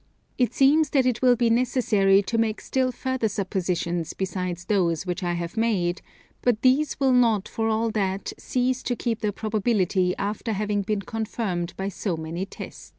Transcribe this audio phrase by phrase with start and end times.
[0.39, 5.21] It seems that it will be necessary to make still further suppositions besides those which
[5.21, 6.01] I have made;
[6.41, 11.03] but these will not for all that cease to keep their probability after having been
[11.03, 12.89] confirmed by so many tests.